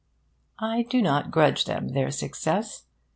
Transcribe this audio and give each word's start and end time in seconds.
I 0.57 0.81
do 0.81 0.99
not 0.99 1.29
grudge 1.29 1.65
them 1.65 1.89
their 1.89 2.09
success. 2.09 2.85